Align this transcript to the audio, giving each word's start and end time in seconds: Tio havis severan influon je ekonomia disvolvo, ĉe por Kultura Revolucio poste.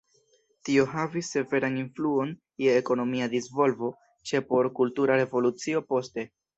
Tio 0.69 0.85
havis 0.93 1.29
severan 1.35 1.77
influon 1.81 2.33
je 2.65 2.75
ekonomia 2.81 3.31
disvolvo, 3.37 3.93
ĉe 4.33 4.45
por 4.53 4.75
Kultura 4.83 5.23
Revolucio 5.25 5.89
poste. 5.97 6.31